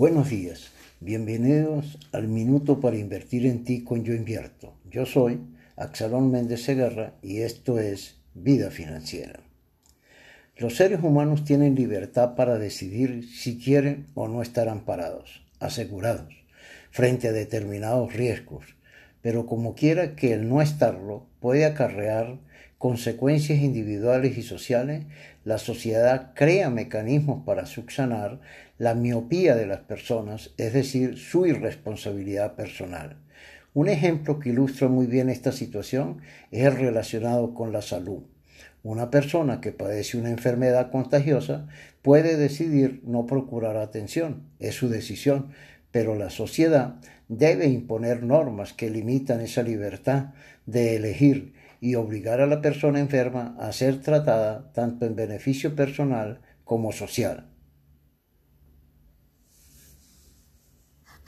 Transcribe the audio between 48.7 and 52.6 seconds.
que limitan esa libertad de elegir y obligar a la